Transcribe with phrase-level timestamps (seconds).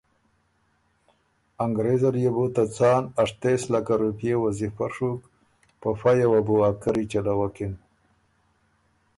[1.65, 5.21] انګرېز ال يې بو ته څان اشتېس لکه روپئے وظیفۀ ڒُوک
[5.81, 7.73] په فئ یه وه بُو اره کرّی چلوکِن۔